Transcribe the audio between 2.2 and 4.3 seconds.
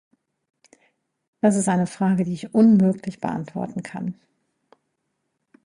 die ich unmöglich beantworten kann.